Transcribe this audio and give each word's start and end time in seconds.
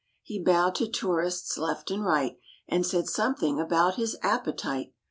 He 0.23 0.43
bowed 0.43 0.73
to 0.77 0.87
tourists 0.87 1.59
left 1.59 1.91
and 1.91 2.03
right 2.03 2.39
And 2.67 2.87
said 2.87 3.07
something 3.07 3.59
about 3.59 3.97
his 3.97 4.17
appetite. 4.23 4.93